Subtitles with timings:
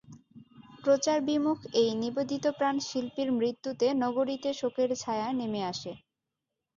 [0.83, 5.91] প্রচারবিমুখ এই নিবেদিতপ্রাণ শিল্পীর মৃত্যুতে নগরীতে শোকের ছায়া নেমে আসে।